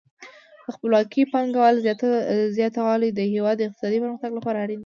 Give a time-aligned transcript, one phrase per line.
[0.63, 1.83] د خپلواکې پانګونې
[2.57, 4.79] زیاتوالی د هیواد د اقتصادي پرمختګ لپاره اړین دی.